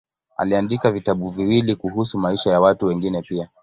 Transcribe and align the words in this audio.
Aliandika 0.37 0.91
vitabu 0.91 1.29
viwili 1.29 1.75
kuhusu 1.75 2.19
maisha 2.19 2.51
ya 2.51 2.61
watu 2.61 2.85
wengine 2.85 3.21
pia. 3.21 3.49